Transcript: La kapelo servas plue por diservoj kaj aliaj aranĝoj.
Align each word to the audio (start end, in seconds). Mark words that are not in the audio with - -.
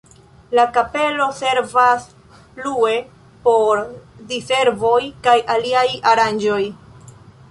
La 0.59 0.63
kapelo 0.75 1.25
servas 1.39 2.05
plue 2.55 2.95
por 3.43 3.83
diservoj 4.31 4.97
kaj 5.27 5.37
aliaj 5.57 5.87
aranĝoj. 6.13 6.61